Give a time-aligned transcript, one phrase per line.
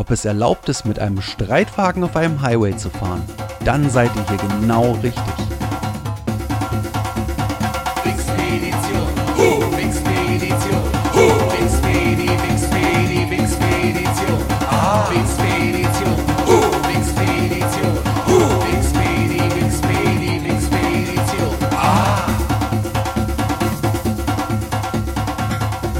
[0.00, 3.22] ob es erlaubt ist, mit einem Streitwagen auf einem Highway zu fahren,
[3.66, 5.69] dann seid ihr hier genau richtig.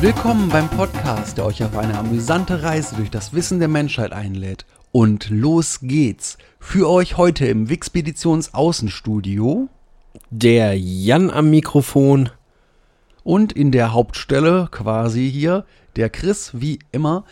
[0.01, 4.65] Willkommen beim Podcast, der euch auf eine amüsante Reise durch das Wissen der Menschheit einlädt.
[4.93, 6.39] Und los geht's.
[6.59, 9.69] Für euch heute im Wixpeditions Außenstudio
[10.31, 12.31] Der Jan am Mikrofon.
[13.25, 17.25] und in der Hauptstelle quasi hier der Chris, wie immer.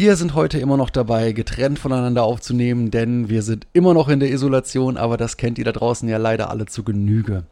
[0.00, 4.18] Wir sind heute immer noch dabei, getrennt voneinander aufzunehmen, denn wir sind immer noch in
[4.18, 7.44] der Isolation, aber das kennt ihr da draußen ja leider alle zu Genüge.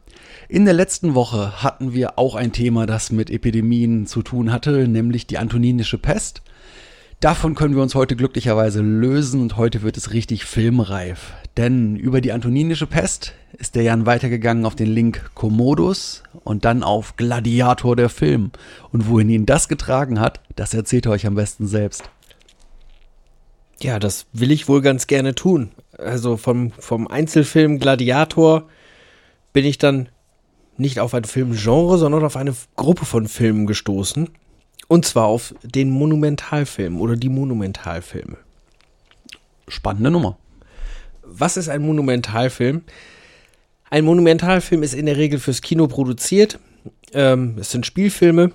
[0.47, 4.87] In der letzten Woche hatten wir auch ein Thema, das mit Epidemien zu tun hatte,
[4.87, 6.41] nämlich die antoninische Pest.
[7.19, 11.33] Davon können wir uns heute glücklicherweise lösen und heute wird es richtig filmreif.
[11.55, 16.81] Denn über die antoninische Pest ist der Jan weitergegangen auf den Link Commodus und dann
[16.81, 18.49] auf Gladiator der Film.
[18.91, 22.09] Und wohin ihn das getragen hat, das erzählt er euch am besten selbst.
[23.81, 25.71] Ja, das will ich wohl ganz gerne tun.
[25.97, 28.67] Also vom, vom Einzelfilm Gladiator
[29.53, 30.09] bin ich dann
[30.77, 34.29] nicht auf ein Filmgenre, sondern auf eine Gruppe von Filmen gestoßen.
[34.87, 38.37] Und zwar auf den Monumentalfilm oder die Monumentalfilme.
[39.67, 40.37] Spannende Nummer.
[41.23, 42.81] Was ist ein Monumentalfilm?
[43.91, 46.59] Ein Monumentalfilm ist in der Regel fürs Kino produziert.
[47.13, 48.51] Ähm, es sind Spielfilme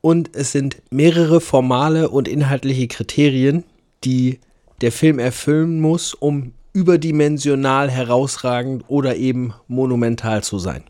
[0.00, 3.64] und es sind mehrere formale und inhaltliche Kriterien,
[4.04, 4.40] die
[4.80, 10.82] der Film erfüllen muss, um überdimensional herausragend oder eben monumental zu sein.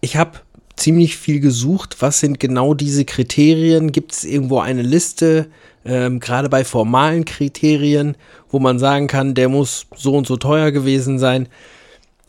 [0.00, 0.40] Ich habe
[0.76, 3.92] ziemlich viel gesucht, was sind genau diese Kriterien?
[3.92, 5.48] Gibt es irgendwo eine Liste,
[5.84, 8.16] ähm, gerade bei formalen Kriterien,
[8.50, 11.48] wo man sagen kann, der muss so und so teuer gewesen sein?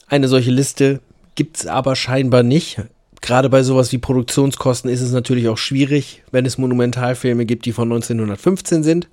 [0.08, 1.00] Eine solche Liste
[1.36, 2.82] gibt es aber scheinbar nicht.
[3.22, 7.74] Gerade bei sowas wie Produktionskosten ist es natürlich auch schwierig, wenn es Monumentalfilme gibt, die
[7.74, 9.08] von 1915 sind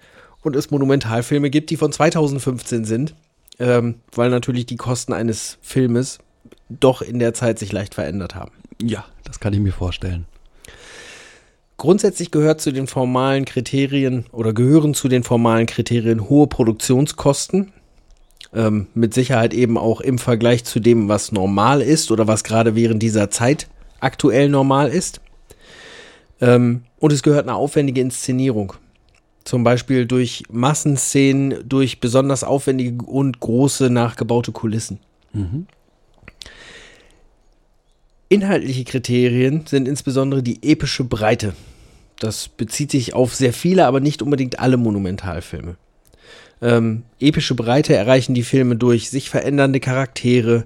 [0.47, 3.17] und es Monumentalfilme gibt, die von 2015 sind,
[3.59, 6.21] ähm, weil natürlich die Kosten eines Filmes
[6.71, 8.53] doch in der Zeit sich leicht verändert haben.
[8.81, 10.25] Ja, das kann ich mir vorstellen.
[11.79, 17.73] Grundsätzlich gehört zu den formalen Kriterien oder gehören zu den formalen Kriterien hohe Produktionskosten.
[18.55, 22.77] Ähm, mit Sicherheit eben auch im Vergleich zu dem, was normal ist oder was gerade
[22.77, 23.67] während dieser Zeit
[23.99, 25.21] aktuell normal ist.
[26.41, 28.75] Ähm, und es gehört eine aufwendige Inszenierung.
[29.47, 34.99] Zum Beispiel durch Massenszenen, durch besonders aufwendige und große nachgebaute Kulissen.
[38.29, 41.55] Inhaltliche Kriterien sind insbesondere die epische Breite.
[42.19, 45.77] Das bezieht sich auf sehr viele, aber nicht unbedingt alle Monumentalfilme.
[46.61, 50.65] Ähm, epische Breite erreichen die Filme durch sich verändernde Charaktere,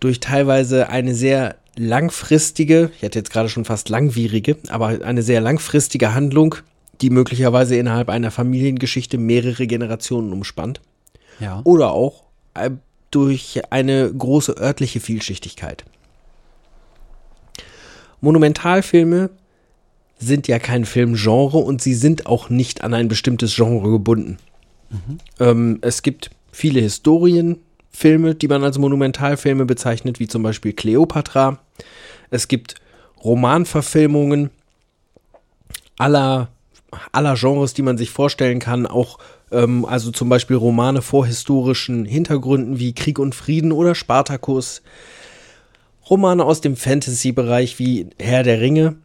[0.00, 5.42] durch teilweise eine sehr langfristige, ich hatte jetzt gerade schon fast langwierige, aber eine sehr
[5.42, 6.54] langfristige Handlung,
[7.00, 10.80] die möglicherweise innerhalb einer Familiengeschichte mehrere Generationen umspannt.
[11.40, 11.60] Ja.
[11.64, 12.24] Oder auch
[12.54, 12.70] äh,
[13.10, 15.84] durch eine große örtliche Vielschichtigkeit.
[18.20, 19.30] Monumentalfilme
[20.18, 24.38] sind ja kein Filmgenre und sie sind auch nicht an ein bestimmtes Genre gebunden.
[25.40, 31.58] Ähm, es gibt viele Historienfilme, die man als Monumentalfilme bezeichnet, wie zum Beispiel Cleopatra.
[32.30, 32.76] Es gibt
[33.22, 34.50] Romanverfilmungen
[35.98, 36.48] aller,
[37.12, 39.18] aller Genres, die man sich vorstellen kann, auch
[39.50, 44.82] ähm, also zum Beispiel Romane vor historischen Hintergründen wie Krieg und Frieden oder Spartacus.
[46.08, 48.96] Romane aus dem Fantasy-Bereich wie Herr der Ringe.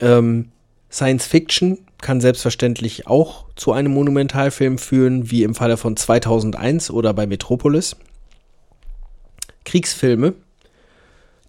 [0.00, 0.48] Ähm,
[0.90, 7.14] Science Fiction kann selbstverständlich auch zu einem Monumentalfilm führen, wie im Falle von 2001 oder
[7.14, 7.96] bei Metropolis.
[9.64, 10.34] Kriegsfilme,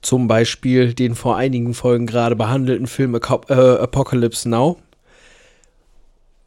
[0.01, 4.77] zum Beispiel den vor einigen Folgen gerade behandelten Film äh, Apocalypse Now,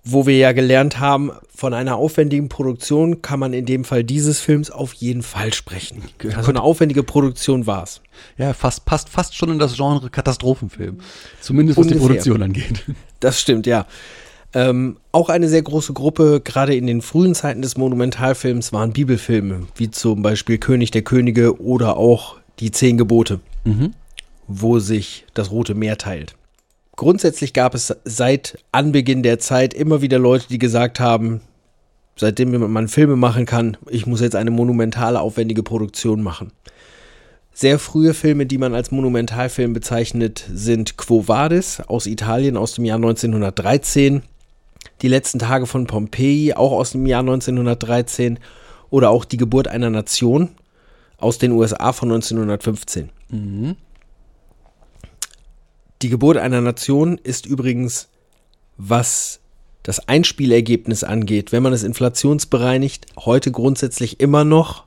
[0.08, 4.38] wo wir ja gelernt haben, von einer aufwendigen Produktion kann man in dem Fall dieses
[4.40, 6.02] Films auf jeden Fall sprechen.
[6.36, 8.00] Also eine aufwendige Produktion war es.
[8.38, 10.98] Ja, fast, passt fast schon in das Genre Katastrophenfilm.
[11.40, 12.08] Zumindest was die Ungefähr.
[12.08, 12.84] Produktion angeht.
[13.18, 13.86] Das stimmt, ja.
[14.54, 19.66] Ähm, auch eine sehr große Gruppe, gerade in den frühen Zeiten des Monumentalfilms, waren Bibelfilme,
[19.74, 23.40] wie zum Beispiel König der Könige oder auch die Zehn Gebote,
[24.46, 26.35] wo sich das Rote Meer teilt.
[26.96, 31.42] Grundsätzlich gab es seit Anbeginn der Zeit immer wieder Leute, die gesagt haben,
[32.16, 36.52] seitdem man Filme machen kann, ich muss jetzt eine monumentale, aufwendige Produktion machen.
[37.52, 42.84] Sehr frühe Filme, die man als Monumentalfilm bezeichnet, sind Quo Vadis aus Italien aus dem
[42.84, 44.22] Jahr 1913,
[45.02, 48.38] Die letzten Tage von Pompeji auch aus dem Jahr 1913
[48.88, 50.50] oder auch Die Geburt einer Nation
[51.18, 53.10] aus den USA von 1915.
[56.02, 58.08] Die Geburt einer Nation ist übrigens,
[58.76, 59.40] was
[59.82, 64.84] das Einspielergebnis angeht, wenn man es inflationsbereinigt, heute grundsätzlich immer noch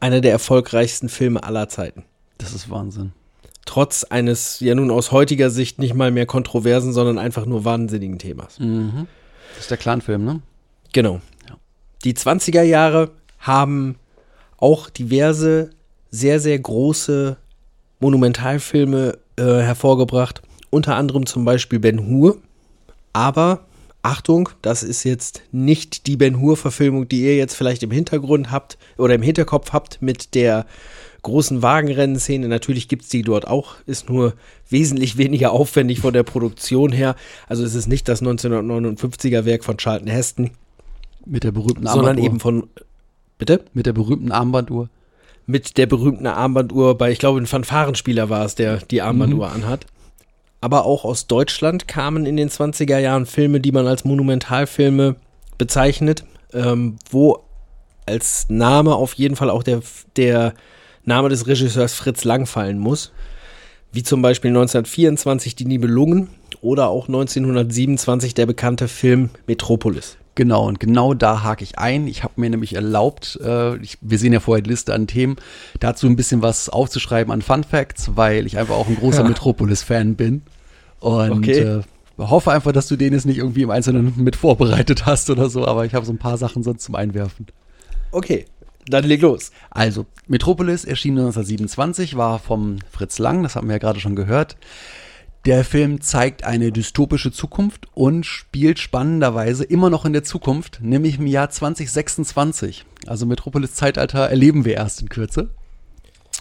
[0.00, 2.04] einer der erfolgreichsten Filme aller Zeiten.
[2.38, 3.12] Das ist Wahnsinn.
[3.66, 8.18] Trotz eines ja nun aus heutiger Sicht nicht mal mehr kontroversen, sondern einfach nur wahnsinnigen
[8.18, 8.56] Themas.
[8.58, 10.40] Das ist der Clanfilm, ne?
[10.92, 11.20] Genau.
[11.48, 11.56] Ja.
[12.04, 13.96] Die 20er Jahre haben
[14.56, 15.70] auch diverse,
[16.10, 17.36] sehr, sehr große
[18.00, 20.42] Monumentalfilme äh, hervorgebracht.
[20.70, 22.38] Unter anderem zum Beispiel Ben Hur.
[23.12, 23.60] Aber
[24.02, 28.78] Achtung, das ist jetzt nicht die Ben Hur-Verfilmung, die ihr jetzt vielleicht im Hintergrund habt
[28.98, 30.66] oder im Hinterkopf habt mit der
[31.22, 32.46] großen Wagenrennenszene.
[32.46, 34.34] Natürlich gibt es die dort auch, ist nur
[34.70, 37.16] wesentlich weniger aufwendig von der Produktion her.
[37.48, 40.50] Also es ist nicht das 1959er Werk von Charlton Heston,
[41.24, 42.24] Mit der berühmten sondern Armbanduhr.
[42.24, 42.68] eben von.
[43.38, 43.64] Bitte?
[43.74, 44.88] Mit der berühmten Armbanduhr.
[45.46, 49.86] Mit der berühmten Armbanduhr bei, ich glaube, ein Fanfarenspieler war es, der die Armbanduhr anhat.
[50.60, 55.16] Aber auch aus Deutschland kamen in den 20er Jahren Filme, die man als Monumentalfilme
[55.58, 57.44] bezeichnet, ähm, wo
[58.06, 59.82] als Name auf jeden Fall auch der,
[60.16, 60.54] der
[61.04, 63.12] Name des Regisseurs Fritz Lang fallen muss.
[63.92, 66.28] Wie zum Beispiel 1924 Die Nibelungen
[66.60, 70.18] oder auch 1927 der bekannte Film Metropolis.
[70.36, 72.06] Genau, und genau da hake ich ein.
[72.06, 75.36] Ich habe mir nämlich erlaubt, äh, ich, wir sehen ja vorher die Liste an Themen,
[75.80, 79.28] dazu ein bisschen was aufzuschreiben an Fun Facts, weil ich einfach auch ein großer Ja.
[79.28, 80.42] Metropolis-Fan bin.
[81.00, 81.58] Und Okay.
[81.60, 81.82] äh,
[82.18, 85.66] hoffe einfach, dass du den jetzt nicht irgendwie im Einzelnen mit vorbereitet hast oder so,
[85.66, 87.46] aber ich habe so ein paar Sachen sonst zum Einwerfen.
[88.12, 88.44] Okay,
[88.88, 89.50] dann leg los.
[89.70, 94.56] Also, Metropolis erschien 1927, war vom Fritz Lang, das haben wir ja gerade schon gehört.
[95.46, 101.20] Der Film zeigt eine dystopische Zukunft und spielt spannenderweise immer noch in der Zukunft, nämlich
[101.20, 102.84] im Jahr 2026.
[103.06, 105.50] Also Metropolis Zeitalter erleben wir erst in Kürze.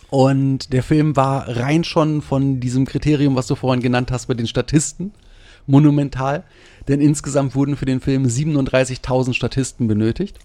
[0.09, 4.39] Und der Film war rein schon von diesem Kriterium, was du vorhin genannt hast, mit
[4.39, 5.13] den Statisten,
[5.67, 6.43] monumental.
[6.87, 10.39] Denn insgesamt wurden für den Film 37.000 Statisten benötigt.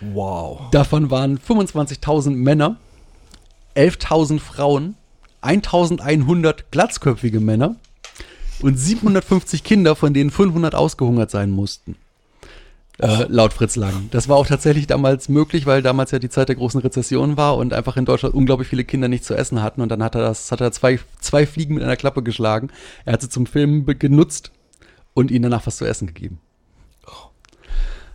[0.00, 0.70] Wow.
[0.70, 2.76] Davon waren 25.000 Männer,
[3.74, 4.94] 11.000 Frauen,
[5.42, 7.76] 1.100 glatzköpfige Männer
[8.60, 11.96] und 750 Kinder, von denen 500 ausgehungert sein mussten.
[12.98, 14.08] Äh, laut Fritz Lang.
[14.10, 17.56] Das war auch tatsächlich damals möglich, weil damals ja die Zeit der großen Rezession war
[17.56, 19.80] und einfach in Deutschland unglaublich viele Kinder nicht zu essen hatten.
[19.80, 22.68] Und dann hat er das, hat er zwei, zwei Fliegen mit einer Klappe geschlagen.
[23.04, 24.52] Er hat sie zum Filmen genutzt
[25.14, 26.38] und ihnen danach was zu essen gegeben.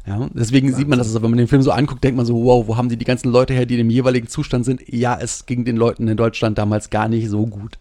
[0.08, 2.46] Ja, deswegen sieht man das, also wenn man den Film so anguckt, denkt man so,
[2.46, 4.82] wow, wo haben die die ganzen Leute her, die in dem jeweiligen Zustand sind?
[4.88, 7.78] Ja, es ging den Leuten in Deutschland damals gar nicht so gut.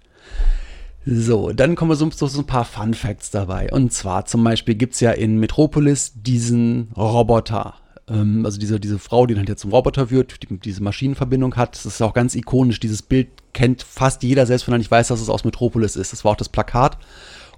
[1.06, 3.70] So, dann kommen wir so, so, ein paar Fun Facts dabei.
[3.70, 7.75] Und zwar zum Beispiel gibt's ja in Metropolis diesen Roboter.
[8.08, 11.76] Ähm, also diese, diese Frau, die dann jetzt zum Roboter wird, die diese Maschinenverbindung hat.
[11.76, 12.81] Das ist auch ganz ikonisch.
[12.81, 16.12] Dieses Bild kennt fast jeder, selbst wenn er nicht weiß, dass es aus Metropolis ist.
[16.12, 16.98] Das war auch das Plakat.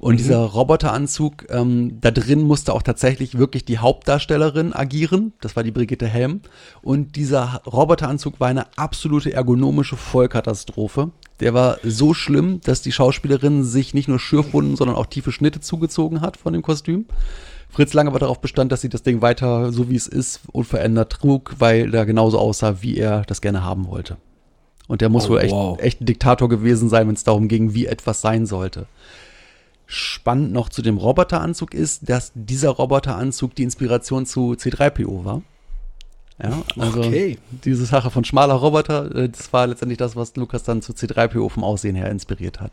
[0.00, 5.32] Und dieser Roboteranzug, ähm, da drin musste auch tatsächlich wirklich die Hauptdarstellerin agieren.
[5.40, 6.40] Das war die Brigitte Helm.
[6.82, 11.10] Und dieser Roboteranzug war eine absolute ergonomische Vollkatastrophe.
[11.40, 15.60] Der war so schlimm, dass die Schauspielerin sich nicht nur Schürfwunden, sondern auch tiefe Schnitte
[15.60, 17.06] zugezogen hat von dem Kostüm.
[17.70, 21.12] Fritz Lang aber darauf bestand, dass sie das Ding weiter so wie es ist unverändert
[21.12, 24.16] trug, weil der genauso aussah, wie er das gerne haben wollte.
[24.86, 25.78] Und der muss Oh, wohl echt, wow.
[25.80, 28.86] echt ein Diktator gewesen sein, wenn es darum ging, wie etwas sein sollte.
[29.90, 35.40] Spannend noch zu dem Roboteranzug ist, dass dieser Roboteranzug die Inspiration zu C3PO war.
[36.42, 37.38] Ja, also Okay.
[37.64, 41.48] diese Sache von schmaler Roboter, äh, das war letztendlich das, was Lukas dann zu C3PO
[41.48, 42.72] vom Aussehen her inspiriert hat.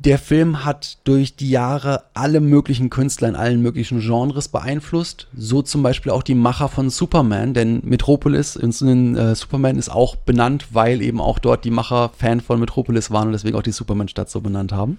[0.00, 5.28] Der Film hat durch die Jahre alle möglichen Künstler in allen möglichen Genres beeinflusst.
[5.34, 10.16] So zum Beispiel auch die Macher von Superman, denn Metropolis in, äh, Superman ist auch
[10.16, 13.72] benannt, weil eben auch dort die Macher Fan von Metropolis waren und deswegen auch die
[13.72, 14.98] Superman-Stadt so benannt haben.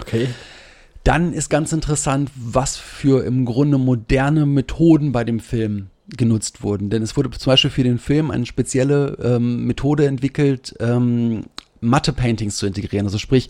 [0.00, 0.28] Okay.
[1.04, 6.90] Dann ist ganz interessant, was für im Grunde moderne Methoden bei dem Film genutzt wurden.
[6.90, 11.44] Denn es wurde zum Beispiel für den Film eine spezielle ähm, Methode entwickelt, ähm,
[11.80, 13.06] Matte-Paintings zu integrieren.
[13.06, 13.48] Also sprich,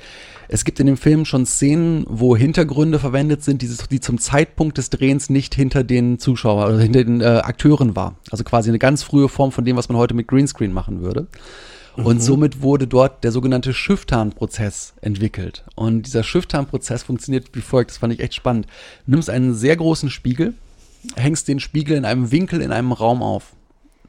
[0.49, 4.79] es gibt in dem Film schon Szenen, wo Hintergründe verwendet sind, die, die zum Zeitpunkt
[4.79, 8.17] des Drehens nicht hinter den Zuschauern oder hinter den äh, Akteuren war.
[8.31, 11.27] Also quasi eine ganz frühe Form von dem, was man heute mit Greenscreen machen würde.
[11.97, 15.65] Und somit wurde dort der sogenannte Schifftarnprozess entwickelt.
[15.75, 18.67] Und dieser Schifftarnprozess funktioniert wie folgt, das fand ich echt spannend.
[19.07, 20.55] Du nimmst einen sehr großen Spiegel,
[21.17, 23.53] hängst den Spiegel in einem Winkel in einem Raum auf.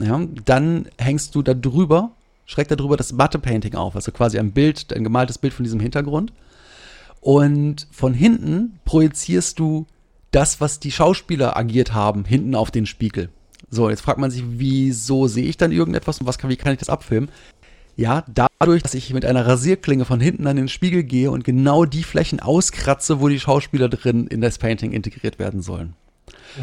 [0.00, 2.12] Ja, dann hängst du da drüber,
[2.46, 5.80] schräg da drüber das Matte-Painting auf, also quasi ein Bild, ein gemaltes Bild von diesem
[5.80, 6.32] Hintergrund.
[7.20, 9.86] Und von hinten projizierst du
[10.30, 13.30] das, was die Schauspieler agiert haben, hinten auf den Spiegel.
[13.70, 16.72] So, jetzt fragt man sich, wieso sehe ich dann irgendetwas und was kann, wie kann
[16.72, 17.30] ich das abfilmen?
[17.96, 21.84] Ja, dadurch, dass ich mit einer Rasierklinge von hinten an den Spiegel gehe und genau
[21.84, 25.94] die Flächen auskratze, wo die Schauspieler drin in das Painting integriert werden sollen.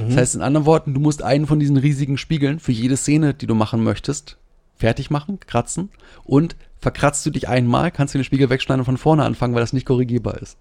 [0.07, 3.33] Das heißt, in anderen Worten, du musst einen von diesen riesigen Spiegeln für jede Szene,
[3.33, 4.37] die du machen möchtest,
[4.75, 5.89] fertig machen, kratzen
[6.23, 9.61] und verkratzt du dich einmal, kannst du den Spiegel wegschneiden und von vorne anfangen, weil
[9.61, 10.57] das nicht korrigierbar ist.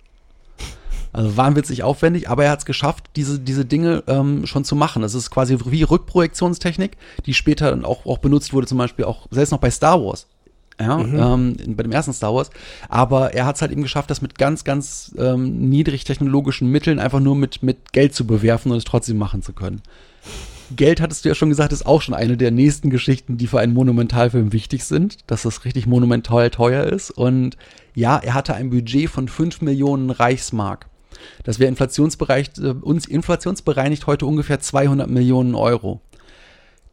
[1.12, 5.02] Also wahnwitzig aufwendig, aber er hat es geschafft, diese, diese Dinge ähm, schon zu machen.
[5.02, 6.96] Das ist quasi wie Rückprojektionstechnik,
[7.26, 10.26] die später dann auch, auch benutzt wurde, zum Beispiel auch selbst noch bei Star Wars.
[10.80, 10.98] Ja,
[11.34, 12.50] ähm, in- bei dem ersten Star Wars.
[12.88, 16.98] Aber er hat es halt eben geschafft, das mit ganz, ganz ähm, niedrig technologischen Mitteln
[16.98, 19.82] einfach nur mit, mit Geld zu bewerfen und es trotzdem machen zu können.
[20.76, 23.58] Geld, hattest du ja schon gesagt, ist auch schon eine der nächsten Geschichten, die für
[23.58, 27.10] einen Monumentalfilm wichtig sind, dass das richtig monumental teuer ist.
[27.10, 27.56] Und
[27.94, 30.86] ja, er hatte ein Budget von 5 Millionen Reichsmark.
[31.42, 36.00] Das wäre inflationsbereinigt, äh, uns inflationsbereinigt heute ungefähr 200 Millionen Euro.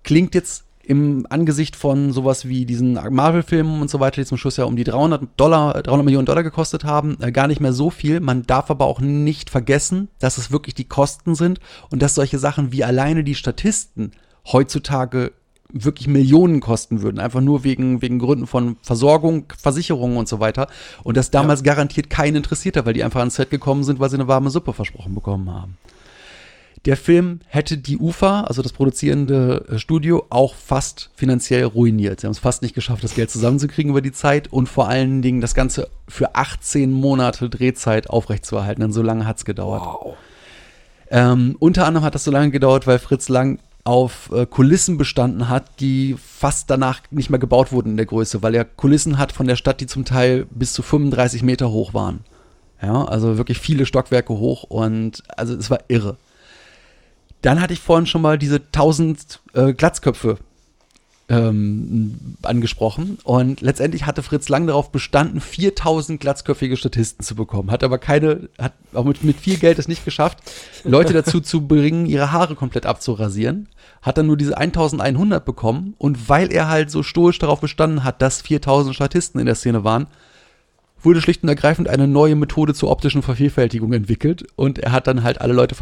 [0.03, 4.55] Klingt jetzt im Angesicht von sowas wie diesen Marvel-Filmen und so weiter, die zum Schluss
[4.55, 7.89] ja um die 300 Dollar, 300 Millionen Dollar gekostet haben, äh, gar nicht mehr so
[7.89, 8.21] viel.
[8.21, 12.39] Man darf aber auch nicht vergessen, dass es wirklich die Kosten sind und dass solche
[12.39, 14.13] Sachen wie alleine die Statisten
[14.51, 15.33] heutzutage
[15.69, 20.67] wirklich Millionen kosten würden, einfach nur wegen, wegen Gründen von Versorgung, Versicherungen und so weiter.
[21.03, 24.09] Und das damals garantiert keinen interessiert hat, weil die einfach ans Set gekommen sind, weil
[24.09, 25.77] sie eine warme Suppe versprochen bekommen haben.
[26.87, 32.21] Der Film hätte die UFA, also das produzierende äh, Studio, auch fast finanziell ruiniert.
[32.21, 35.21] Sie haben es fast nicht geschafft, das Geld zusammenzukriegen über die Zeit und vor allen
[35.21, 38.79] Dingen das Ganze für 18 Monate Drehzeit aufrechtzuerhalten.
[38.79, 40.15] Denn so lange hat es gedauert.
[41.11, 45.49] Ähm, unter anderem hat das so lange gedauert, weil Fritz Lang auf äh, Kulissen bestanden
[45.49, 49.33] hat, die fast danach nicht mehr gebaut wurden in der Größe, weil er Kulissen hat
[49.33, 52.21] von der Stadt, die zum Teil bis zu 35 Meter hoch waren.
[52.81, 56.15] Ja, also wirklich viele Stockwerke hoch und also es war irre.
[57.47, 60.37] Dann hatte ich vorhin schon mal diese 1000 äh, Glatzköpfe
[61.29, 63.19] ähm, angesprochen.
[63.23, 68.49] Und letztendlich hatte Fritz Lang darauf bestanden, 4000 glatzköpfige Statisten zu bekommen, hat aber keine,
[68.59, 70.39] hat auch mit, mit viel Geld es nicht geschafft,
[70.83, 73.69] Leute dazu zu bringen, ihre Haare komplett abzurasieren,
[74.01, 75.95] hat dann nur diese 1100 bekommen.
[75.97, 79.85] Und weil er halt so stoisch darauf bestanden hat, dass 4000 Statisten in der Szene
[79.85, 80.07] waren,
[81.01, 84.45] wurde schlicht und ergreifend eine neue Methode zur optischen Vervielfältigung entwickelt.
[84.57, 85.75] Und er hat dann halt alle Leute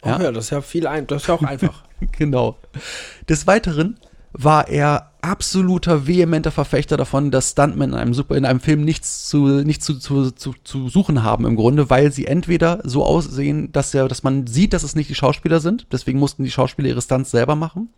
[0.00, 0.20] vervierfacht.
[0.20, 0.26] Ja.
[0.26, 1.82] ja, das ist ja viel ein, das ist ja auch einfach.
[2.12, 2.56] genau.
[3.28, 3.98] Des Weiteren
[4.32, 9.28] war er absoluter vehementer Verfechter davon, dass Stuntmen in einem, Super, in einem Film nichts,
[9.28, 13.70] zu, nichts zu, zu, zu, zu suchen haben im Grunde, weil sie entweder so aussehen,
[13.72, 16.88] dass, er, dass man sieht, dass es nicht die Schauspieler sind, deswegen mussten die Schauspieler
[16.88, 17.90] ihre Stunts selber machen.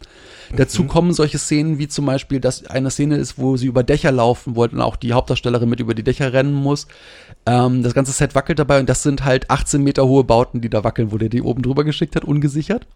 [0.56, 4.10] Dazu kommen solche Szenen wie zum Beispiel, dass eine Szene ist, wo sie über Dächer
[4.10, 6.88] laufen wollten und auch die Hauptdarstellerin mit über die Dächer rennen muss.
[7.46, 10.70] Ähm, das ganze Set wackelt dabei und das sind halt 18 Meter hohe Bauten, die
[10.70, 12.86] da wackeln, wo der die oben drüber geschickt hat, ungesichert.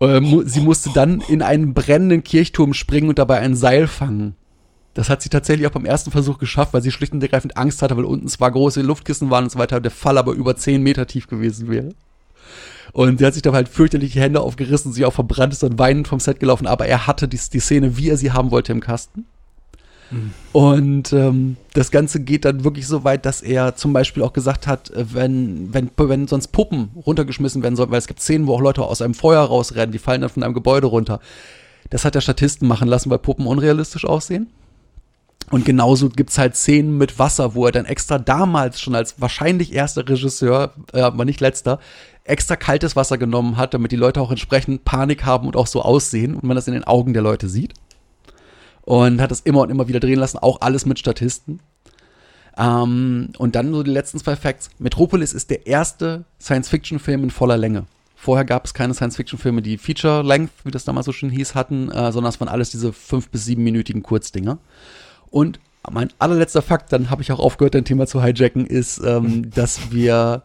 [0.00, 4.34] Äh, sie musste dann in einen brennenden Kirchturm springen und dabei ein Seil fangen.
[4.94, 7.82] Das hat sie tatsächlich auch beim ersten Versuch geschafft, weil sie schlicht und ergreifend Angst
[7.82, 10.82] hatte, weil unten zwar große Luftkissen waren und so weiter, der Fall aber über 10
[10.82, 11.90] Meter tief gewesen wäre.
[12.92, 15.78] Und sie hat sich dabei halt fürchterlich die Hände aufgerissen, sie auch verbrannt ist und
[15.78, 18.72] weinend vom Set gelaufen, aber er hatte die, die Szene, wie er sie haben wollte,
[18.72, 19.26] im Kasten.
[20.52, 24.66] Und ähm, das Ganze geht dann wirklich so weit, dass er zum Beispiel auch gesagt
[24.66, 28.54] hat, äh, wenn, wenn, wenn sonst Puppen runtergeschmissen werden sollen, weil es gibt Szenen, wo
[28.54, 31.20] auch Leute aus einem Feuer rausrennen, die fallen dann von einem Gebäude runter.
[31.90, 34.48] Das hat der Statisten machen lassen, weil Puppen unrealistisch aussehen.
[35.50, 39.72] Und genauso gibt's halt Szenen mit Wasser, wo er dann extra damals schon als wahrscheinlich
[39.72, 41.78] erster Regisseur, äh, aber nicht letzter,
[42.24, 45.82] extra kaltes Wasser genommen hat, damit die Leute auch entsprechend Panik haben und auch so
[45.82, 47.74] aussehen und man das in den Augen der Leute sieht.
[48.86, 51.60] Und hat das immer und immer wieder drehen lassen, auch alles mit Statisten.
[52.56, 54.70] Ähm, und dann so die letzten zwei Facts.
[54.78, 57.84] Metropolis ist der erste Science-Fiction-Film in voller Länge.
[58.14, 62.12] Vorher gab es keine Science-Fiction-Filme, die Feature-Length, wie das damals so schön hieß, hatten, äh,
[62.12, 64.58] sondern es waren alles diese fünf- bis siebenminütigen Kurzdinger.
[65.30, 69.50] Und mein allerletzter Fakt, dann habe ich auch aufgehört, dein Thema zu hijacken, ist, ähm,
[69.54, 70.44] dass wir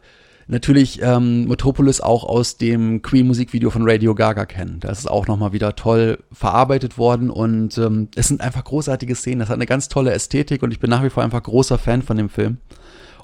[0.52, 4.80] natürlich ähm, Metropolis auch aus dem Queen-Musikvideo von Radio Gaga kennen.
[4.82, 9.40] Da ist auch nochmal wieder toll verarbeitet worden und ähm, es sind einfach großartige Szenen.
[9.40, 12.02] Das hat eine ganz tolle Ästhetik und ich bin nach wie vor einfach großer Fan
[12.02, 12.58] von dem Film.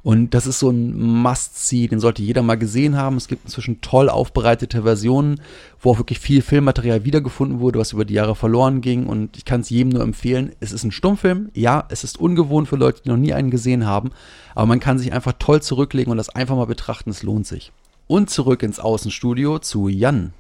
[0.08, 3.18] Und das ist so ein Must-See, den sollte jeder mal gesehen haben.
[3.18, 5.42] Es gibt inzwischen toll aufbereitete Versionen,
[5.82, 9.08] wo auch wirklich viel Filmmaterial wiedergefunden wurde, was über die Jahre verloren ging.
[9.08, 10.54] Und ich kann es jedem nur empfehlen.
[10.62, 11.50] Es ist ein Stummfilm.
[11.54, 14.12] Ja, es ist ungewohnt für Leute, die noch nie einen gesehen haben.
[14.56, 17.10] Aber man kann sich einfach toll zurücklegen und das einfach mal betrachten.
[17.10, 17.74] Es lohnt sich.
[18.08, 20.32] Und zurück ins Außenstudio zu Jan.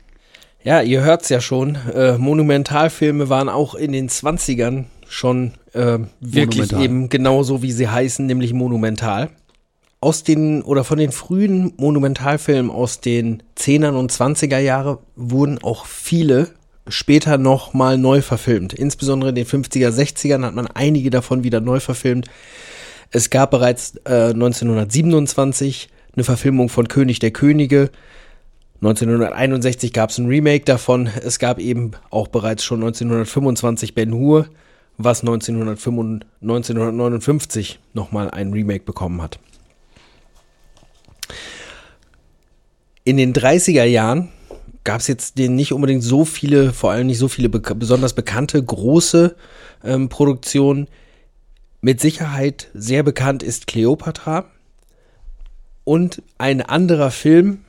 [0.64, 1.76] Ja, ihr hört's ja schon.
[1.94, 6.84] Äh, Monumentalfilme waren auch in den 20ern schon äh, wirklich Monumental.
[6.84, 9.30] eben genauso, wie sie heißen, nämlich monumental.
[10.00, 15.88] Aus den oder von den frühen Monumentalfilmen aus den 10er und 20er Jahre wurden auch
[15.88, 16.50] viele
[16.88, 18.74] später noch mal neu verfilmt.
[18.74, 22.30] Insbesondere in den 50er, 60ern hat man einige davon wieder neu verfilmt.
[23.12, 27.90] Es gab bereits äh, 1927 eine Verfilmung von König der Könige.
[28.82, 31.08] 1961 gab es ein Remake davon.
[31.08, 34.48] Es gab eben auch bereits schon 1925 Ben Hur,
[34.98, 39.40] was 1955 1959 nochmal ein Remake bekommen hat.
[43.08, 44.28] In den 30er Jahren
[44.84, 48.62] gab es jetzt nicht unbedingt so viele, vor allem nicht so viele bek besonders bekannte
[48.62, 49.34] große
[49.86, 50.90] ähm, Produktionen.
[51.80, 54.44] Mit Sicherheit sehr bekannt ist Cleopatra
[55.86, 57.60] und ein anderer Film,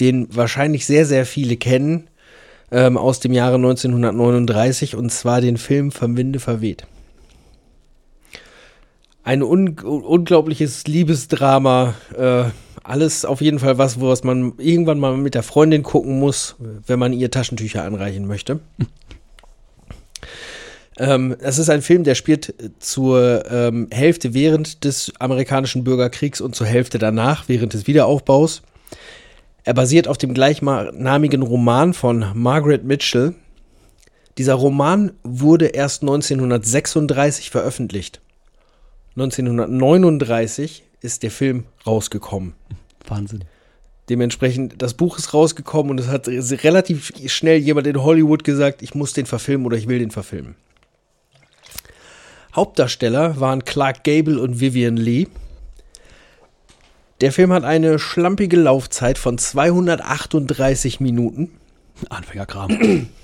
[0.00, 2.10] den wahrscheinlich sehr, sehr viele kennen,
[2.72, 6.88] ähm, aus dem Jahre 1939, und zwar den Film Vom Winde verweht.
[9.22, 12.46] Ein un unglaubliches Liebesdrama, äh,
[12.88, 16.98] alles auf jeden Fall was, was man irgendwann mal mit der Freundin gucken muss, wenn
[16.98, 18.60] man ihr Taschentücher anreichen möchte.
[20.98, 26.66] Ähm, ist ein Film, der spielt zur ähm, Hälfte während des amerikanischen Bürgerkriegs und zur
[26.66, 28.62] Hälfte danach, während des Wiederaufbaus.
[29.64, 33.34] Er basiert auf dem gleichnamigen Roman von Margaret Mitchell.
[34.38, 38.20] Dieser Roman wurde erst 1936 veröffentlicht.
[39.16, 42.54] 1939 ist der Film rausgekommen.
[43.06, 43.44] Wahnsinn.
[44.08, 48.94] Dementsprechend, das Buch ist rausgekommen und es hat relativ schnell jemand in Hollywood gesagt, ich
[48.94, 50.54] muss den verfilmen oder ich will den verfilmen.
[52.54, 55.26] Hauptdarsteller waren Clark Gable und Vivian Lee.
[57.20, 61.50] Der Film hat eine schlampige Laufzeit von 238 Minuten.
[62.08, 63.08] Anfängerkram.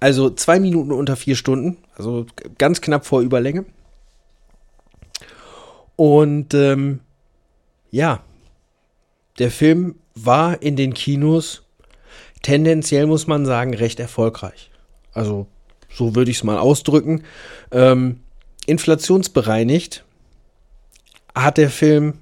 [0.00, 1.76] Also zwei Minuten unter vier Stunden.
[1.96, 2.24] Also
[2.56, 3.64] ganz knapp vor Überlänge.
[5.96, 7.00] Und ähm,
[7.90, 8.22] ja,
[9.38, 11.62] der Film war in den Kinos
[12.42, 14.70] tendenziell, muss man sagen, recht erfolgreich.
[15.12, 15.46] Also
[15.92, 17.22] so würde ich es mal ausdrücken.
[17.70, 18.20] Ähm,
[18.66, 20.04] inflationsbereinigt
[21.34, 22.14] hat der Film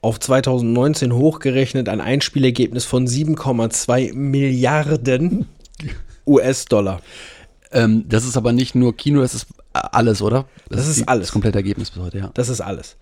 [0.00, 5.46] auf 2019 hochgerechnet ein Einspielergebnis von 7,2 Milliarden
[6.26, 7.00] US-Dollar.
[7.72, 10.46] ähm, das ist aber nicht nur Kino, das ist alles, oder?
[10.70, 11.28] Das ist die- alles.
[11.28, 12.30] Das komplette Ergebnis bis heute, ja.
[12.34, 12.96] Das ist alles.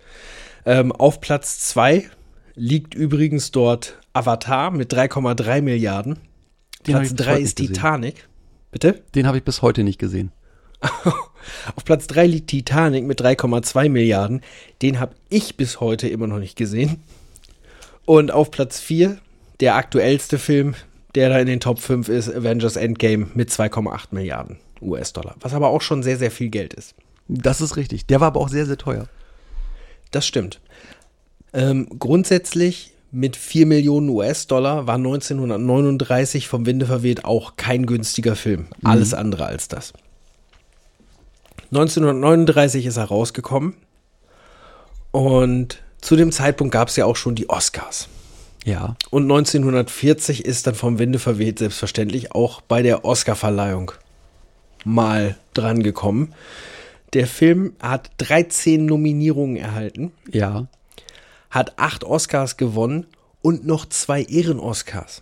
[0.67, 2.09] Ähm, auf Platz 2
[2.55, 6.19] liegt übrigens dort Avatar mit 3,3 Milliarden.
[6.85, 7.73] Den Platz ich bis 3 heute ist gesehen.
[7.73, 8.27] Titanic.
[8.71, 9.01] Bitte?
[9.15, 10.33] Den habe ich bis heute nicht gesehen.
[11.75, 14.41] Auf Platz 3 liegt Titanic mit 3,2 Milliarden.
[14.81, 17.01] Den habe ich bis heute immer noch nicht gesehen.
[18.05, 19.17] Und auf Platz 4
[19.61, 20.75] der aktuellste Film,
[21.15, 25.35] der da in den Top 5 ist, Avengers Endgame mit 2,8 Milliarden US-Dollar.
[25.39, 26.93] Was aber auch schon sehr, sehr viel Geld ist.
[27.29, 28.05] Das ist richtig.
[28.05, 29.07] Der war aber auch sehr, sehr teuer.
[30.11, 30.59] Das stimmt.
[31.53, 38.67] Ähm, grundsätzlich mit 4 Millionen US-Dollar war 1939 vom Winde verweht auch kein günstiger Film.
[38.83, 39.93] Alles andere als das.
[41.71, 43.73] 1939 ist er rausgekommen
[45.11, 48.07] und zu dem Zeitpunkt gab es ja auch schon die Oscars.
[48.63, 48.95] Ja.
[49.09, 53.91] Und 1940 ist dann vom Winde verweht selbstverständlich auch bei der Oscarverleihung
[54.83, 56.33] mal dran gekommen.
[57.13, 60.67] Der Film hat 13 Nominierungen erhalten Ja.
[61.49, 63.05] hat acht Oscars gewonnen
[63.41, 65.21] und noch zwei Ehren-Oscars.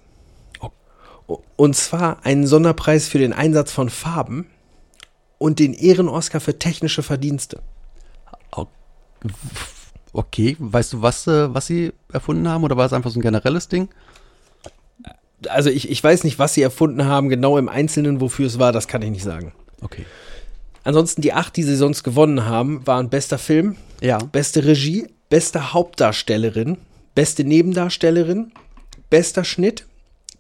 [1.56, 4.48] Und zwar einen Sonderpreis für den Einsatz von Farben
[5.38, 7.62] und den Ehren-Oscar für technische Verdienste.
[10.14, 10.56] Okay.
[10.60, 12.64] Weißt du, was, äh, was sie erfunden haben?
[12.64, 13.90] Oder war es einfach so ein generelles Ding?
[15.50, 18.72] Also ich, ich weiß nicht, was sie erfunden haben, genau im Einzelnen, wofür es war,
[18.72, 19.52] das kann ich nicht sagen.
[19.82, 20.06] Okay.
[20.86, 24.20] Ansonsten die acht, die sie sonst gewonnen haben, waren bester Film, Ja.
[24.20, 26.78] beste Regie, beste Hauptdarstellerin,
[27.16, 28.52] beste Nebendarstellerin,
[29.10, 29.86] bester Schnitt,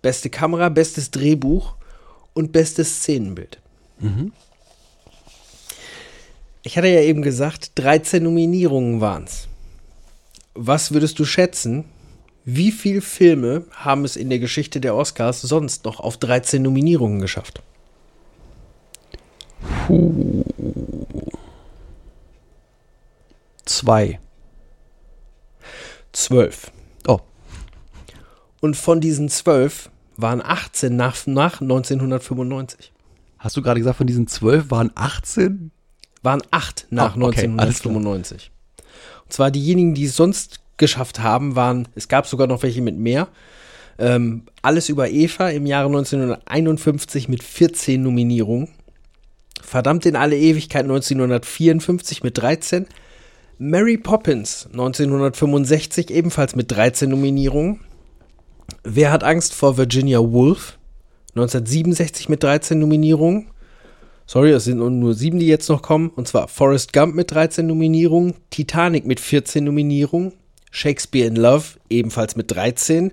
[0.03, 1.73] beste Kamera, bestes Drehbuch
[2.33, 3.57] und bestes Szenenbild.
[6.63, 9.47] Ich hatte ja eben gesagt, 13 Nominierungen waren es.
[10.53, 11.85] Was würdest du schätzen,
[12.47, 17.19] Wie viele Filme haben es in der Geschichte der Oscars sonst noch auf 13 Nominierungen
[17.19, 17.63] geschafft?
[23.65, 24.19] Zwei.
[26.13, 26.71] 12.
[27.07, 27.19] Oh,
[28.61, 32.93] Und von diesen 12 waren 18 nach, nach 1995.
[33.37, 35.71] hast du gerade gesagt, von diesen zwölf waren 18?
[36.23, 37.95] Waren 8 nach Ah, okay, alles klar.
[37.95, 38.51] 1995.
[39.25, 42.97] Und zwar diejenigen, die es sonst geschafft haben, waren, es gab sogar noch welche mit
[42.97, 43.27] mehr.
[43.97, 48.69] Ähm, alles über Eva im Jahre 1951 mit 14 Nominierungen.
[49.61, 52.87] Verdammt in alle Ewigkeit 1954 mit 13.
[53.57, 57.81] Mary Poppins 1965 ebenfalls mit 13 Nominierungen.
[58.83, 60.77] Wer hat Angst vor Virginia Woolf
[61.35, 63.47] 1967 mit 13 Nominierungen.
[64.25, 66.09] Sorry, es sind nur sieben, die jetzt noch kommen.
[66.15, 70.31] Und zwar Forrest Gump mit 13 Nominierungen, Titanic mit 14 Nominierungen,
[70.71, 73.11] Shakespeare in Love ebenfalls mit 13,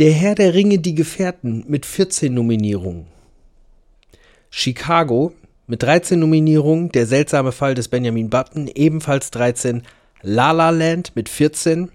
[0.00, 3.06] Der Herr der Ringe, die Gefährten mit 14 Nominierungen,
[4.50, 5.32] Chicago
[5.66, 9.82] mit 13 Nominierungen, Der seltsame Fall des Benjamin Button ebenfalls 13,
[10.22, 11.90] La La Land mit 14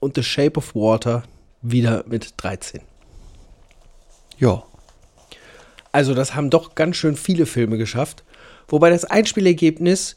[0.00, 1.22] und The Shape of Water
[1.62, 2.80] wieder mit 13.
[4.38, 4.64] Ja.
[5.92, 8.24] Also das haben doch ganz schön viele Filme geschafft.
[8.66, 10.16] Wobei das Einspielergebnis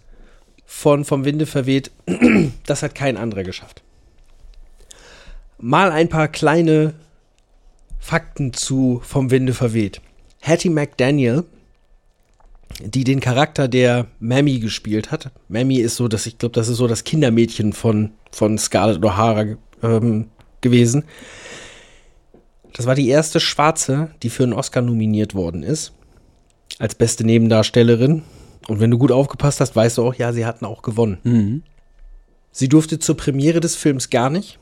[0.66, 1.92] von Vom Winde verweht,
[2.66, 3.84] das hat kein anderer geschafft.
[5.60, 6.94] Mal ein paar kleine
[8.00, 10.02] Fakten zu Vom Winde verweht.
[10.42, 11.44] Hattie McDaniel,
[12.84, 15.32] die den Charakter der Mammy gespielt hat.
[15.48, 19.58] Mammy ist so, dass ich glaube, das ist so das Kindermädchen von, von Scarlett O'Hara
[19.82, 20.28] ähm,
[20.62, 21.06] gewesen.
[22.74, 25.94] Das war die erste Schwarze, die für einen Oscar nominiert worden ist.
[26.78, 28.24] Als beste Nebendarstellerin.
[28.68, 31.20] Und wenn du gut aufgepasst hast, weißt du auch, ja, sie hatten auch gewonnen.
[32.52, 34.60] Sie durfte zur Premiere des Films gar nicht.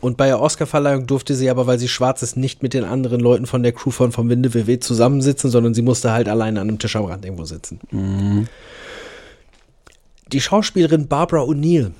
[0.00, 3.20] Und bei der Oscarverleihung durfte sie aber, weil sie schwarz ist, nicht mit den anderen
[3.20, 6.68] Leuten von der Crew von Vom Winde WW zusammensitzen, sondern sie musste halt alleine an
[6.68, 7.80] einem Tisch am Rand irgendwo sitzen.
[10.32, 11.92] Die Schauspielerin Barbara O'Neill,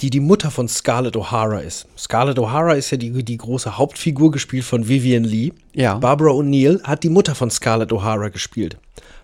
[0.00, 1.86] die die Mutter von Scarlett O'Hara ist.
[1.98, 5.52] Scarlett O'Hara ist ja die, die große Hauptfigur, gespielt von Vivian Lee.
[5.74, 5.98] Ja.
[5.98, 8.78] Barbara O'Neill hat die Mutter von Scarlett O'Hara gespielt.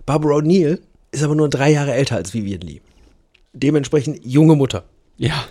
[0.04, 0.80] Barbara O'Neill
[1.10, 2.80] ist aber nur drei Jahre älter als Vivian Lee.
[3.52, 4.84] Dementsprechend junge Mutter.
[5.16, 5.44] Ja.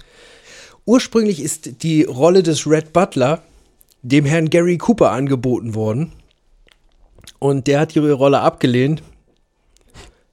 [0.89, 3.43] Ursprünglich ist die Rolle des Red Butler
[4.01, 6.13] dem Herrn Gary Cooper angeboten worden.
[7.37, 9.03] Und der hat ihre Rolle abgelehnt.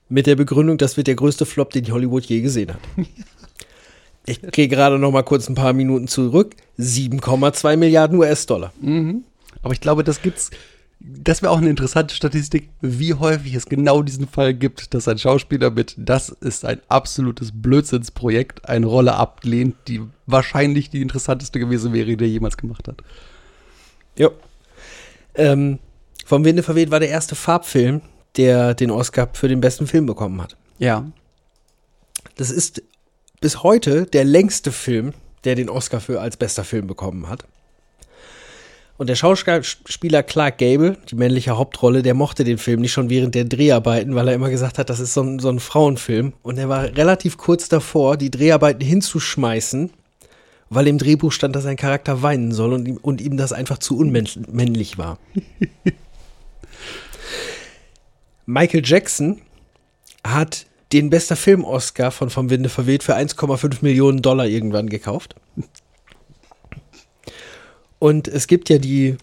[0.09, 2.81] Mit der Begründung, das wird der größte Flop, den Hollywood je gesehen hat.
[4.29, 6.57] Ich gehe gerade noch mal kurz ein paar Minuten zurück.
[6.79, 8.73] 7,2 Milliarden US-Dollar.
[9.62, 10.51] Aber ich glaube, das gibt's.
[10.99, 15.19] Das wäre auch eine interessante Statistik, wie häufig es genau diesen Fall gibt, dass ein
[15.19, 21.93] Schauspieler mit Das ist ein absolutes Blödsinnsprojekt eine Rolle ablehnt, die wahrscheinlich die interessanteste gewesen
[21.93, 23.03] wäre, die er jemals gemacht hat.
[24.17, 24.31] Ja.
[25.35, 25.79] Ähm,
[26.25, 28.01] vom Winde verweht war der erste Farbfilm,
[28.37, 30.57] der den Oscar für den besten Film bekommen hat.
[30.79, 31.07] Ja.
[32.37, 32.83] Das ist
[33.41, 35.13] bis heute der längste Film,
[35.45, 37.45] der den Oscar für als bester Film bekommen hat.
[38.99, 43.35] Und der Schauspieler Clark Gable, die männliche Hauptrolle, der mochte den Film nicht schon während
[43.35, 46.33] der Dreharbeiten, weil er immer gesagt hat, das ist so ein, so ein Frauenfilm.
[46.43, 49.91] Und er war relativ kurz davor, die Dreharbeiten hinzuschmeißen,
[50.71, 53.79] weil im Drehbuch stand, dass sein Charakter weinen soll und ihm, und ihm das einfach
[53.79, 55.19] zu unmännlich war.
[58.47, 59.43] Michael Jackson
[60.25, 65.35] hat den bester Film-Oscar von Vom Winde verweht für 1,5 Millionen Dollar irgendwann gekauft.
[67.99, 69.17] Und es gibt ja die,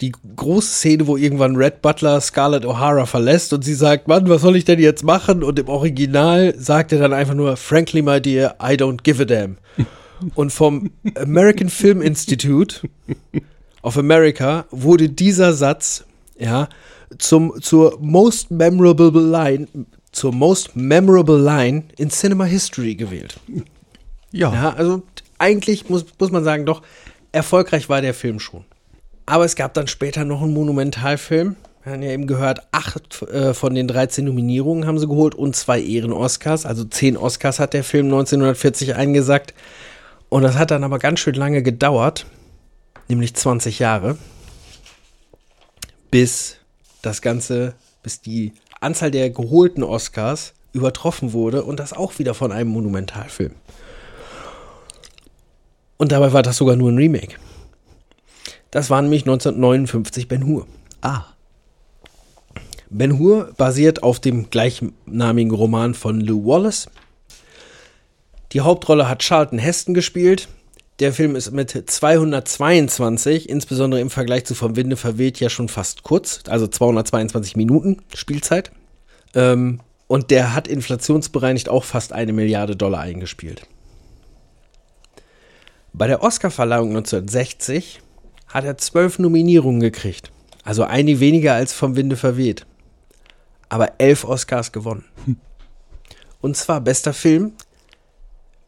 [0.00, 4.42] die große Szene, wo irgendwann Red Butler Scarlett O'Hara verlässt und sie sagt, Mann, was
[4.42, 5.42] soll ich denn jetzt machen?
[5.42, 9.24] Und im Original sagt er dann einfach nur, Frankly, my dear, I don't give a
[9.24, 9.58] damn.
[10.34, 12.88] Und vom American Film Institute
[13.82, 16.04] of America wurde dieser Satz,
[16.36, 16.68] ja,
[17.18, 19.68] zum, zur most memorable line,
[20.10, 23.38] zur most memorable line in Cinema History gewählt.
[24.32, 24.52] Ja.
[24.52, 25.02] Ja, also
[25.38, 26.82] eigentlich muss, muss man sagen, doch,
[27.32, 28.64] erfolgreich war der Film schon.
[29.26, 31.56] Aber es gab dann später noch einen Monumentalfilm.
[31.84, 35.54] Wir haben ja eben gehört, acht äh, von den 13 Nominierungen haben sie geholt und
[35.54, 36.66] zwei Ehren-Oscars.
[36.66, 39.54] Also zehn Oscars hat der Film 1940 eingesackt.
[40.28, 42.26] Und das hat dann aber ganz schön lange gedauert,
[43.08, 44.18] nämlich 20 Jahre,
[46.10, 46.56] bis
[47.00, 52.52] das Ganze, bis die Anzahl der geholten Oscars übertroffen wurde und das auch wieder von
[52.52, 53.52] einem Monumentalfilm.
[55.98, 57.36] Und dabei war das sogar nur ein Remake.
[58.70, 60.66] Das war nämlich 1959 Ben Hur.
[61.00, 61.24] Ah.
[62.90, 66.88] Ben Hur basiert auf dem gleichnamigen Roman von Lou Wallace.
[68.52, 70.48] Die Hauptrolle hat Charlton Heston gespielt.
[71.00, 76.02] Der Film ist mit 222, insbesondere im Vergleich zu Vom Winde verweht, ja schon fast
[76.02, 78.72] kurz, also 222 Minuten Spielzeit.
[79.34, 83.66] Ähm, und der hat inflationsbereinigt auch fast eine Milliarde Dollar eingespielt.
[85.98, 88.00] Bei der Oscarverleihung 1960
[88.46, 90.30] hat er zwölf Nominierungen gekriegt.
[90.62, 92.66] Also eine weniger als vom Winde verweht.
[93.68, 95.04] Aber elf Oscars gewonnen.
[96.40, 97.52] Und zwar bester Film,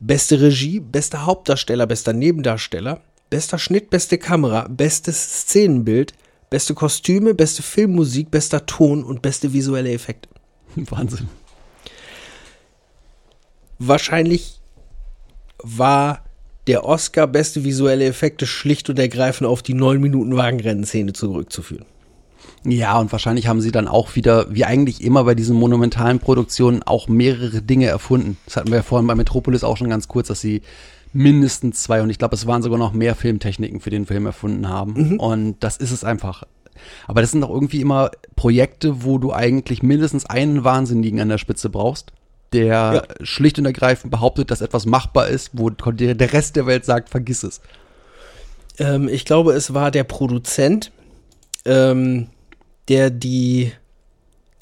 [0.01, 6.15] beste Regie, bester Hauptdarsteller, bester Nebendarsteller, bester Schnitt, beste Kamera, bestes Szenenbild,
[6.51, 10.29] beste Kostüme, beste Filmmusik, bester Ton und beste visuelle Effekte.
[10.75, 11.29] Wahnsinn.
[13.79, 14.61] Wahrscheinlich
[15.59, 16.25] war
[16.71, 21.85] der Oscar beste visuelle Effekte schlicht und ergreifend auf die 9 Minuten Wagenrennenszene zurückzuführen.
[22.65, 26.85] Ja, und wahrscheinlich haben sie dann auch wieder, wie eigentlich immer bei diesen monumentalen Produktionen,
[26.85, 28.37] auch mehrere Dinge erfunden.
[28.45, 30.63] Das hatten wir ja vorhin bei Metropolis auch schon ganz kurz, dass sie
[31.13, 34.69] mindestens zwei und ich glaube, es waren sogar noch mehr Filmtechniken für den Film erfunden
[34.69, 35.19] haben.
[35.19, 36.45] Und das ist es einfach.
[37.09, 41.39] Aber das sind doch irgendwie immer Projekte, wo du eigentlich mindestens einen Wahnsinnigen an der
[41.39, 42.13] Spitze brauchst,
[42.53, 43.03] der Ja.
[43.25, 47.43] schlicht und ergreifend behauptet, dass etwas machbar ist, wo der Rest der Welt sagt, vergiss
[47.43, 47.61] es.
[48.79, 50.91] Ähm, ich glaube, es war der Produzent,
[51.65, 52.29] ähm,
[52.89, 53.73] der die,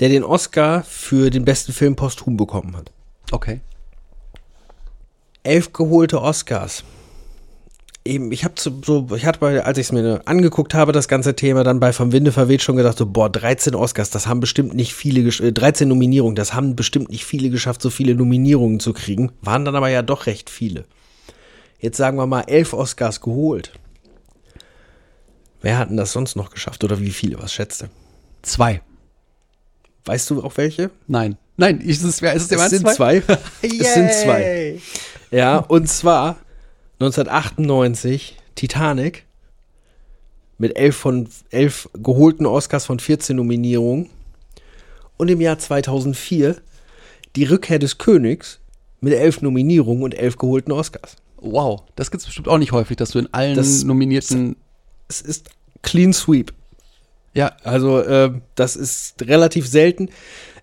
[0.01, 2.91] der den Oscar für den besten Film posthum bekommen hat.
[3.31, 3.61] Okay.
[5.43, 6.85] Elf geholte Oscars.
[8.09, 11.37] Eben, ich habe so, ich hatte bei, als ich es mir angeguckt habe, das ganze
[11.37, 14.73] Thema, dann bei Vom Winde verweht schon gedacht, so, boah, 13 Oscars, das haben bestimmt
[14.73, 18.95] nicht viele, äh, 13 Nominierungen, das haben bestimmt nicht viele geschafft, so viele Nominierungen zu
[18.95, 19.33] kriegen.
[19.43, 20.87] Waren dann aber ja doch recht viele.
[21.81, 23.73] Jetzt sagen wir mal, elf Oscars geholt.
[25.61, 27.91] Wer hat denn das sonst noch geschafft oder wie viele, was schätzt du?
[28.41, 28.81] Zwei.
[30.07, 30.91] Weißt du auch welche?
[31.09, 31.37] Nein.
[31.59, 33.23] Nein, ist es, ist es Es sind zwei.
[33.63, 34.79] es sind zwei.
[35.31, 36.39] Ja, und zwar
[37.01, 39.25] 1998 Titanic
[40.59, 44.11] mit elf von elf geholten Oscars von 14 Nominierungen
[45.17, 46.57] und im Jahr 2004
[47.37, 48.59] die Rückkehr des Königs
[49.01, 51.17] mit elf Nominierungen und elf geholten Oscars.
[51.41, 54.57] Wow, das gibt's bestimmt auch nicht häufig, dass du in allen Das- nominierten.
[55.07, 55.51] Es ist
[55.83, 56.53] Clean Sweep.
[57.35, 60.09] Ja, Also äh, das ist relativ selten.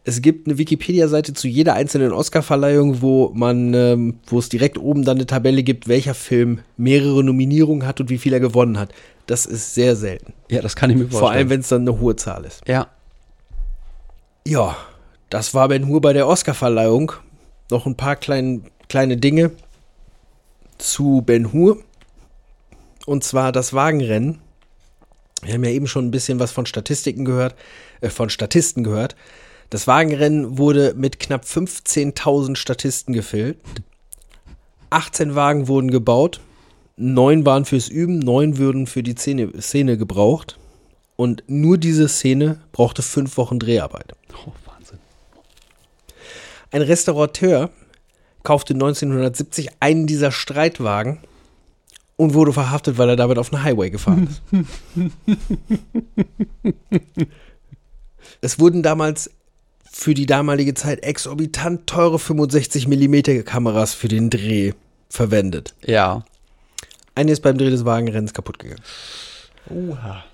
[0.08, 5.04] Es gibt eine Wikipedia-Seite zu jeder einzelnen Oscar-Verleihung, wo man, ähm, wo es direkt oben
[5.04, 8.94] dann eine Tabelle gibt, welcher Film mehrere Nominierungen hat und wie viel er gewonnen hat.
[9.26, 10.34] Das ist sehr selten.
[10.50, 11.20] ja, das kann ich mir vorstellen.
[11.20, 12.62] Vor allem, wenn es dann eine hohe Zahl ist.
[12.68, 12.88] Ja,
[14.48, 14.78] Ja,
[15.32, 17.14] das war Ben Hur bei der Oscar-Verleihung.
[17.72, 19.52] Noch ein paar klein, kleine Dinge
[20.78, 21.80] zu Ben Hur.
[23.08, 24.40] Und zwar das Wagenrennen.
[25.42, 27.56] Wir haben ja eben schon ein bisschen was von Statistiken gehört,
[28.02, 29.16] äh, von Statisten gehört.
[29.70, 33.62] Das Wagenrennen wurde mit knapp 15.000 Statisten gefilmt.
[34.90, 36.40] 18 Wagen wurden gebaut.
[36.98, 40.58] Neun waren fürs Üben, neun würden für die Szene, Szene gebraucht.
[41.18, 44.14] Und nur diese Szene brauchte fünf Wochen Dreharbeit.
[44.34, 45.00] oh, Wahnsinn.
[46.72, 47.70] Ein Restaurateur
[48.44, 51.20] kaufte 1970 einen dieser Streitwagen
[52.18, 54.42] und wurde verhaftet, weil er damit auf den Highway gefahren ist.
[58.42, 59.32] es wurden damals
[59.98, 64.74] für die damalige Zeit exorbitant teure 65 mm Kameras für den Dreh
[65.10, 65.74] verwendet.
[65.86, 66.26] Ja.
[67.16, 68.82] Eine ist beim Dreh des Wagenrennens kaputt gegangen.
[69.70, 70.26] Uha.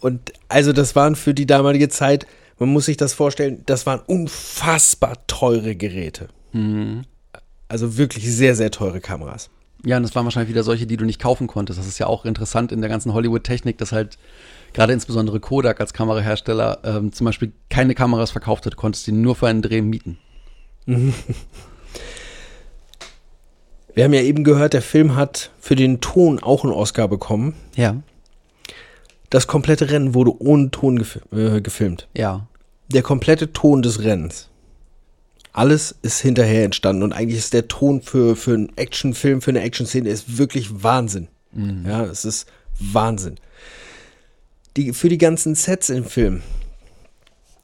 [0.00, 2.26] Und also das waren für die damalige Zeit,
[2.58, 6.28] man muss sich das vorstellen, das waren unfassbar teure Geräte.
[7.68, 9.48] Also wirklich sehr, sehr teure Kameras.
[9.82, 11.78] Ja, und das waren wahrscheinlich wieder solche, die du nicht kaufen konntest.
[11.78, 14.18] Das ist ja auch interessant in der ganzen Hollywood-Technik, dass halt
[14.72, 19.12] gerade insbesondere Kodak als Kamerahersteller ähm, zum Beispiel keine Kameras verkauft hat, du konntest die
[19.12, 20.18] nur für einen Dreh mieten.
[23.94, 27.54] Wir haben ja eben gehört, der Film hat für den Ton auch einen Oscar bekommen.
[27.74, 27.96] Ja.
[29.30, 32.08] Das komplette Rennen wurde ohne Ton gef äh, gefilmt.
[32.16, 32.46] Ja.
[32.88, 34.48] Der komplette Ton des Rennens.
[35.52, 39.62] Alles ist hinterher entstanden und eigentlich ist der Ton für, für einen Actionfilm, für eine
[39.62, 41.28] Actionszene ist wirklich Wahnsinn.
[41.84, 42.46] Ja, es ist
[42.78, 43.36] Wahnsinn.
[44.76, 46.42] Die, für die ganzen Sets im Film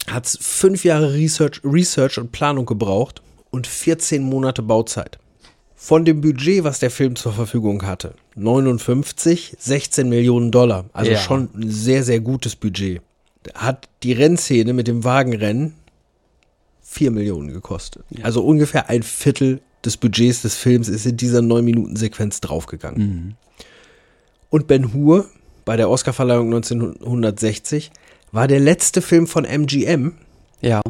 [0.09, 5.19] hat es fünf Jahre Research, Research und Planung gebraucht und 14 Monate Bauzeit.
[5.75, 10.87] Von dem Budget, was der Film zur Verfügung hatte, 59, 16 Millionen Dollar.
[10.93, 11.19] Also Ja.
[11.19, 13.03] schon ein sehr, sehr gutes Budget.
[13.55, 15.75] Hat die Rennszene mit dem Wagenrennen
[16.83, 18.05] 4 Millionen gekostet.
[18.23, 23.37] Also ungefähr ein Viertel des Budgets des Films ist in dieser 9-Minuten-Sequenz draufgegangen.
[24.51, 25.29] Und Ben Hur
[25.67, 27.91] bei der Oscarverleihung 1960
[28.33, 30.15] war der letzte Film von MGM,
[30.63, 30.81] Ja.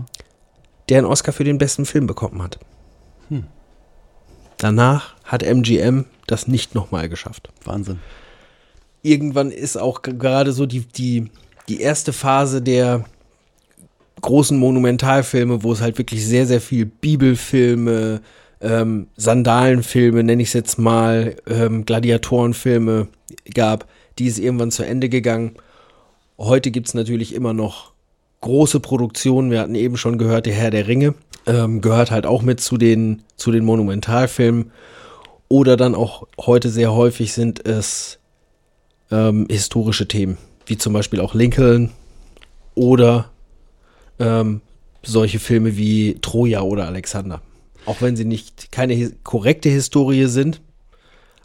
[0.89, 2.61] der einen Oscar für den besten Film bekommen hat.
[4.59, 7.51] Danach hat MGM das nicht nochmal geschafft.
[7.65, 7.99] Wahnsinn.
[9.03, 11.31] Irgendwann ist auch gerade so die, die,
[11.69, 13.05] die erste Phase der
[14.23, 18.23] großen Monumentalfilme, wo es halt wirklich sehr, sehr viel Bibelfilme,
[18.63, 23.09] ähm, Sandalenfilme, nenne ich es jetzt mal, ähm, Gladiatorenfilme
[23.55, 23.87] gab.
[24.19, 25.57] Die ist irgendwann zu Ende gegangen.
[26.39, 27.93] Heute gibt es natürlich immer noch
[28.41, 29.51] große Produktionen.
[29.51, 31.15] Wir hatten eben schon gehört, der Herr der Ringe
[31.47, 34.71] ähm, gehört halt auch mit zu den, zu den Monumentalfilmen.
[35.49, 38.19] Oder dann auch heute sehr häufig sind es
[39.11, 41.91] ähm, historische Themen, wie zum Beispiel auch Lincoln
[42.75, 43.31] oder
[44.19, 44.61] ähm,
[45.03, 47.43] solche Filme wie Troja oder Alexander.
[47.85, 50.61] Auch wenn sie nicht keine korrekte Historie sind,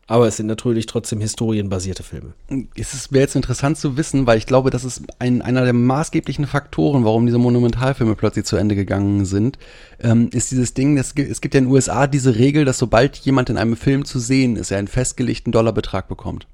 [0.08, 2.34] aber es sind natürlich trotzdem historienbasierte Filme.
[2.76, 5.74] Es ist- wäre jetzt interessant zu wissen, weil ich glaube, das ist ein, einer der
[5.74, 9.58] maßgeblichen Faktoren, warum diese Monumentalfilme plötzlich zu Ende gegangen sind,
[10.02, 12.78] ähm, ist dieses Ding, es gibt, es gibt ja in den USA diese Regel, dass
[12.78, 16.46] sobald jemand in einem Film zu sehen ist, er einen festgelegten Dollarbetrag bekommt.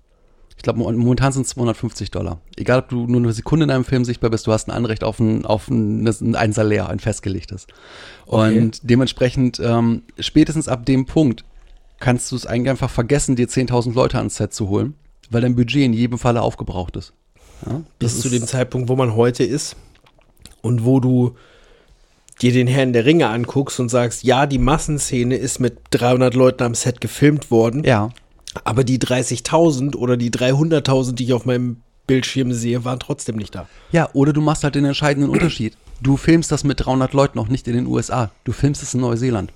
[0.55, 2.41] Ich glaube, mo- momentan sind es 250 Dollar.
[2.57, 5.03] Egal, ob du nur eine Sekunde in einem Film sichtbar bist, du hast ein Anrecht
[5.03, 7.67] auf ein, auf ein, ein Salär, ein festgelegtes.
[8.25, 8.57] Okay.
[8.59, 11.43] Und dementsprechend, ähm, spätestens ab dem Punkt,
[11.99, 14.93] kannst du es eigentlich einfach vergessen, dir 10.000 Leute ans Set zu holen,
[15.29, 17.13] weil dein Budget in jedem Falle aufgebraucht ist.
[17.65, 19.75] Ja, Bis zu dem Zeitpunkt, wo man heute ist
[20.61, 21.35] und wo du
[22.41, 26.63] dir den Herrn der Ringe anguckst und sagst, ja, die Massenszene ist mit 300 Leuten
[26.63, 28.09] am Set gefilmt worden, ja,
[28.63, 33.55] aber die 30.000 oder die 300.000, die ich auf meinem Bildschirm sehe, waren trotzdem nicht
[33.55, 33.67] da.
[33.91, 35.75] ja, oder du machst halt den entscheidenden Unterschied.
[35.99, 38.29] Du filmst das mit 300 Leuten noch nicht in den USA.
[38.43, 39.51] Du filmst es in Neuseeland.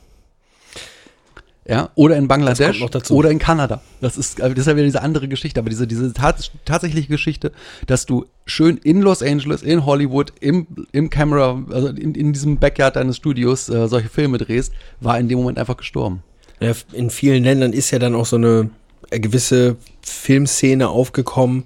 [1.67, 3.81] Ja, oder in Bangladesch oder in Kanada.
[4.01, 7.07] Das ist, äh, das ist ja wieder diese andere Geschichte, aber diese, diese tats tatsächliche
[7.07, 7.51] Geschichte,
[7.85, 12.57] dass du schön in Los Angeles, in Hollywood, im, im Camera, also in, in diesem
[12.57, 16.23] Backyard deines Studios äh, solche Filme drehst, war in dem Moment einfach gestorben.
[16.59, 18.71] Ja, in vielen Ländern ist ja dann auch so eine
[19.11, 21.65] äh, gewisse Filmszene aufgekommen,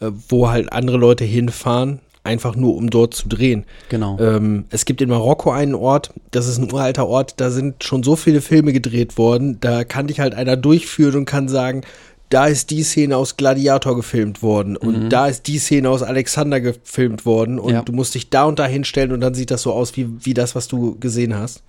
[0.00, 3.64] äh, wo halt andere Leute hinfahren, einfach nur um dort zu drehen.
[3.90, 4.18] Genau.
[4.18, 8.02] Ähm, es gibt in Marokko einen Ort, das ist ein uralter Ort, da sind schon
[8.02, 11.82] so viele Filme gedreht worden, da kann dich halt einer durchführen und kann sagen,
[12.30, 16.60] da ist die Szene aus Gladiator gefilmt worden und da ist die Szene aus Alexander
[16.60, 17.82] gefilmt worden und Ja.
[17.82, 20.34] du musst dich da und da hinstellen und dann sieht das so aus wie, wie
[20.34, 21.62] das, was du gesehen hast.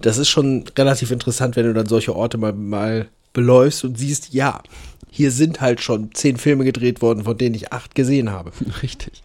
[0.00, 4.32] Das ist schon relativ interessant, wenn du dann solche Orte mal, mal beläufst und siehst,
[4.32, 4.60] ja,
[5.10, 8.50] hier sind halt schon zehn Filme gedreht worden, von denen ich acht gesehen habe.
[8.82, 9.22] Richtig.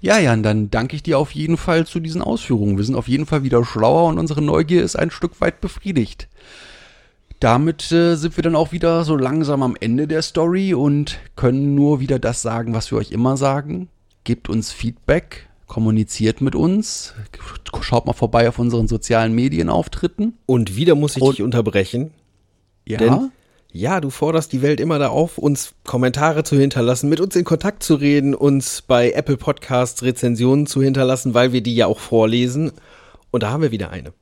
[0.00, 2.78] Ja, Jan, dann danke ich dir auf jeden Fall zu diesen Ausführungen.
[2.78, 6.28] Wir sind auf jeden Fall wieder schlauer und unsere Neugier ist ein Stück weit befriedigt.
[7.38, 11.74] Damit äh, sind wir dann auch wieder so langsam am Ende der Story und können
[11.74, 13.88] nur wieder das sagen, was wir euch immer sagen.
[14.24, 17.14] Gebt uns Feedback, kommuniziert mit uns,
[17.80, 20.34] schaut mal vorbei auf unseren sozialen Medienauftritten.
[20.46, 22.10] Und wieder muss ich Und- dich unterbrechen.
[22.86, 23.30] Ja, Denn
[23.72, 27.44] ja, du forderst die Welt immer da auf, uns Kommentare zu hinterlassen, mit uns in
[27.44, 31.98] Kontakt zu reden, uns bei Apple Podcasts Rezensionen zu hinterlassen, weil wir die ja auch
[32.00, 32.72] vorlesen.
[33.30, 34.12] Und da haben wir wieder eine.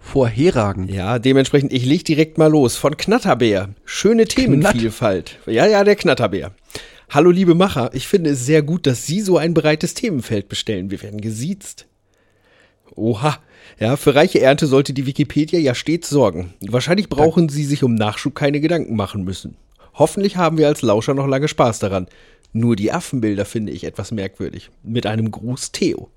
[0.00, 0.90] vorherragend.
[0.90, 2.76] Ja, dementsprechend, ich leg direkt mal los.
[2.76, 3.70] Von Knatterbär.
[3.84, 5.38] Schöne Themenvielfalt.
[5.46, 6.52] Ja, ja, der Knatterbär.
[7.10, 7.90] Hallo, liebe Macher.
[7.92, 10.90] Ich finde es sehr gut, dass Sie so ein breites Themenfeld bestellen.
[10.90, 11.86] Wir werden gesiezt.
[12.96, 13.38] Oha.
[13.78, 16.54] Ja, für reiche Ernte sollte die Wikipedia ja stets sorgen.
[16.60, 19.56] Wahrscheinlich brauchen Sie sich um Nachschub keine Gedanken machen müssen.
[19.94, 22.06] Hoffentlich haben wir als Lauscher noch lange Spaß daran.
[22.52, 24.70] Nur die Affenbilder finde ich etwas merkwürdig.
[24.82, 26.08] Mit einem Gruß Theo.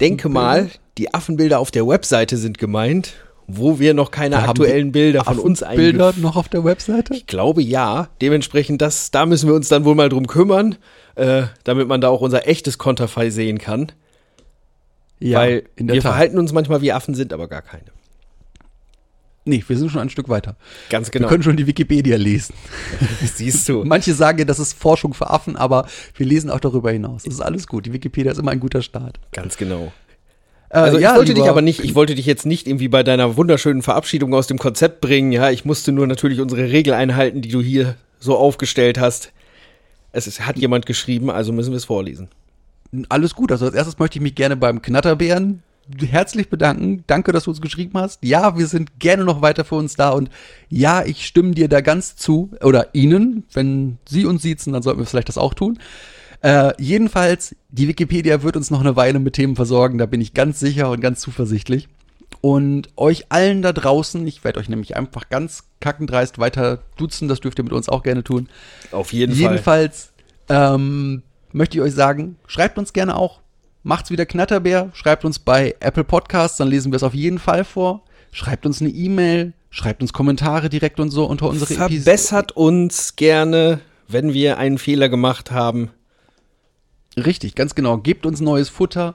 [0.00, 3.14] Denke mal, die Affenbilder auf der Webseite sind gemeint,
[3.46, 7.14] wo wir noch keine haben aktuellen Bilder von uns Bilder noch auf der Webseite?
[7.14, 8.08] Ich glaube ja.
[8.20, 10.76] Dementsprechend, das, da müssen wir uns dann wohl mal drum kümmern,
[11.14, 13.92] äh, damit man da auch unser echtes Konterfei sehen kann.
[15.20, 16.02] Ja, weil wir Tat.
[16.02, 17.84] verhalten uns manchmal wie Affen, sind aber gar keine.
[19.44, 20.56] Nee, wir sind schon ein Stück weiter.
[20.90, 22.54] Ganz Wir können schon die Wikipedia lesen.
[23.24, 23.82] Siehst du.
[23.82, 27.22] Manche sagen ja, das ist Forschung für Affen, aber wir lesen auch darüber hinaus.
[27.22, 27.86] Das ist alles gut.
[27.86, 29.18] Die Wikipedia ist immer ein guter Start.
[29.32, 29.90] Ganz genau.
[30.68, 33.02] Äh, Also ja, ich wollte dich aber nicht, ich wollte dich jetzt nicht irgendwie bei
[33.02, 35.32] deiner wunderschönen Verabschiedung aus dem Konzept bringen.
[35.32, 39.32] Ja, ich musste nur natürlich unsere Regel einhalten, die du hier so aufgestellt hast.
[40.12, 42.28] Es ist, hat jemand geschrieben, also müssen wir es vorlesen.
[43.08, 43.52] Alles gut.
[43.52, 45.62] Also als erstes möchte ich mich gerne beim Knatterbären
[46.00, 47.04] herzlich bedanken.
[47.06, 48.22] Danke, dass du uns geschrieben hast.
[48.22, 50.30] Ja, wir sind gerne noch weiter für uns da und
[50.68, 52.50] ja, ich stimme dir da ganz zu.
[52.62, 55.78] Oder Ihnen, wenn Sie uns siezen, dann sollten wir vielleicht das auch tun.
[56.40, 60.34] Äh, jedenfalls, die Wikipedia wird uns noch eine Weile mit Themen versorgen, da bin ich
[60.34, 61.88] ganz sicher und ganz zuversichtlich.
[62.40, 67.40] Und euch allen da draußen, ich werde euch nämlich einfach ganz kackendreist weiter duzen, das
[67.40, 68.48] dürft ihr mit uns auch gerne tun.
[68.92, 69.42] Auf jeden Fall.
[69.42, 70.12] Jedenfalls
[70.48, 71.22] ähm,
[71.52, 73.40] möchte ich euch sagen, schreibt uns gerne auch.
[73.82, 77.64] Macht's wieder Knatterbär, schreibt uns bei Apple Podcasts, dann lesen wir es auf jeden Fall
[77.64, 78.02] vor.
[78.32, 82.02] schreibt uns eine E-Mail, schreibt uns Kommentare direkt und so unter unsere Episoden.
[82.02, 85.90] Verbessert uns gerne, wenn wir einen Fehler gemacht haben.
[87.16, 87.98] Richtig, ganz genau.
[87.98, 89.14] Gebt uns neues Futter.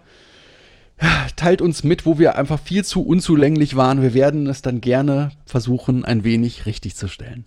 [1.36, 4.01] Teilt uns mit, wo wir einfach viel zu unzulänglich waren.
[4.01, 7.45] Wir werden es dann gerne versuchen, ein wenig richtig zu stellen.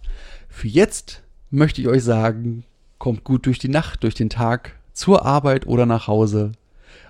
[0.48, 2.64] Für jetzt möchte ich euch sagen,
[2.98, 6.52] kommt gut durch die Nacht, durch den Tag, zur Arbeit oder nach Hause.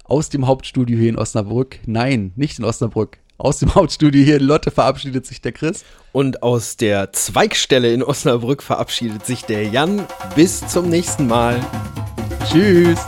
[0.04, 1.78] Aus dem Hauptstudio hier in Osnabrück.
[1.86, 3.18] Nein, nicht in Osnabrück.
[3.38, 5.84] Aus dem Hauptstudio hier in Lotte verabschiedet sich der Chris.
[6.12, 10.06] Und aus der Zweigstelle in Osnabrück verabschiedet sich der Jan.
[10.34, 11.60] Bis zum nächsten Mal.
[12.50, 13.00] Tschüss.